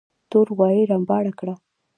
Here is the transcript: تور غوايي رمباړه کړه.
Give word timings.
تور 0.29 0.47
غوايي 0.57 0.83
رمباړه 0.91 1.31
کړه. 1.39 1.53